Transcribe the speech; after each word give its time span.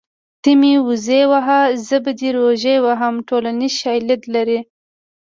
ته 0.41 0.51
مې 0.59 0.73
وزې 0.87 1.21
وهه 1.31 1.59
زه 1.87 1.97
به 2.03 2.11
دې 2.19 2.29
روژې 2.37 2.75
وهم 2.85 3.15
ټولنیز 3.27 3.73
شالید 3.81 4.21
لري 4.35 4.59